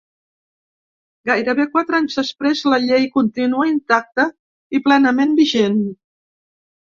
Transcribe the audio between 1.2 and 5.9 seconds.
Gairebé quatre anys després, la llei continua intacta i plenament vigent.